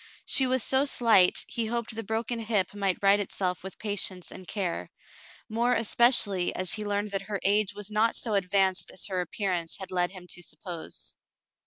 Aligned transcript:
She 0.25 0.47
was 0.47 0.63
so 0.63 0.83
slight 0.85 1.45
he 1.47 1.67
hoped 1.67 1.93
the 1.93 2.03
broken 2.03 2.39
hip 2.39 2.73
might 2.73 2.97
right 3.03 3.19
itself 3.19 3.61
wdth 3.61 3.77
patience 3.77 4.31
and 4.31 4.47
care, 4.47 4.89
more 5.47 5.73
especially 5.73 6.55
as 6.55 6.73
he 6.73 6.83
learned 6.83 7.11
that 7.11 7.21
her 7.29 7.39
age 7.43 7.75
was 7.75 7.91
not 7.91 8.15
so 8.15 8.33
advanced 8.33 8.89
as 8.91 9.05
her 9.05 9.21
appearance 9.21 9.77
had 9.77 9.91
led 9.91 10.09
him 10.09 10.25
to 10.31 10.41
suppose. 10.41 11.17